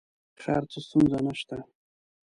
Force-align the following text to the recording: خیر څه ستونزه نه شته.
خیر 0.41 0.63
څه 0.71 0.79
ستونزه 0.85 1.17
نه 1.25 1.33
شته. 1.39 1.57